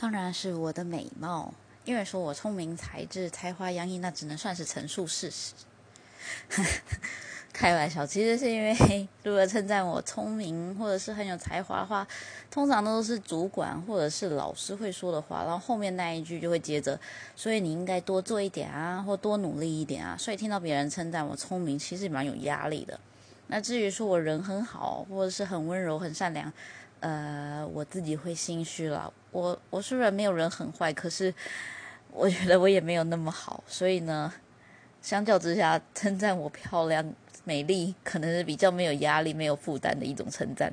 [0.00, 1.52] 当然是我的美貌，
[1.84, 5.54] 因为说我聪明才智、才华洋溢，那只能算是陈述事实。
[7.52, 8.72] 开玩笑，其实是因为
[9.24, 12.06] 如果称赞我聪明或者是很有才华的话，
[12.48, 16.96] 通常都是主管或者是老师会说的话，然后后面那一句就会接着，
[17.34, 20.16] 所以你应该多做一点啊，或多努力一点啊。
[20.16, 23.00] 所以听到别人称赞我聪明，其实蛮有压力的。
[23.48, 26.52] 那至于说我人很好，或者是很温柔、很善良，
[27.00, 29.12] 呃，我自己会心虚了。
[29.30, 31.34] 我我虽然没有人很坏，可是
[32.10, 34.32] 我觉得我也没有那么好，所以呢，
[35.02, 37.04] 相较之下，称赞我漂亮。
[37.44, 40.70] 美丽可能是比较没有压力、没有负担的一种称赞。